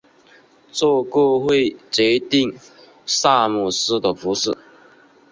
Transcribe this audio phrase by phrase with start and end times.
[0.71, 2.57] 这个会决定
[3.05, 4.57] 萨姆斯的服饰。